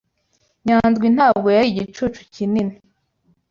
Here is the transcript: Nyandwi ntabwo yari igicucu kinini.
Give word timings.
Nyandwi 0.65 1.07
ntabwo 1.15 1.47
yari 1.55 1.67
igicucu 1.71 2.21
kinini. 2.33 2.75